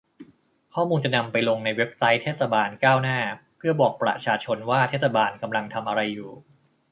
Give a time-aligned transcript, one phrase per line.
[0.73, 3.19] ข้อมูลจะนำไปลงในเว็บไซต์เทศบาลก้าวหน้า
[3.57, 6.31] เพื่อบอกประชาชนว่าเทศบาลกำลังทำอะไรอยู่